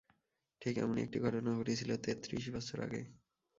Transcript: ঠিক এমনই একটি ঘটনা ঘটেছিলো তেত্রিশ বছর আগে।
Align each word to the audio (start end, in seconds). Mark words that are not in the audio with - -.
ঠিক 0.61 0.75
এমনই 0.77 1.03
একটি 1.03 1.17
ঘটনা 1.19 1.49
ঘটেছিলো 1.57 1.93
তেত্রিশ 1.97 2.45
বছর 2.53 2.77
আগে। 2.81 3.01